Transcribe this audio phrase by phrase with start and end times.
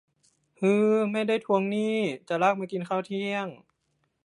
[0.59, 1.95] ฮือ ไม่ได้ทวงหนี้
[2.27, 3.47] จะลากมากินข้าวเที่ยง